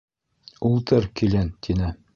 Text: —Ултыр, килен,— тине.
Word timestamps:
—Ултыр, 0.69 1.09
килен,— 1.21 1.55
тине. 1.69 1.97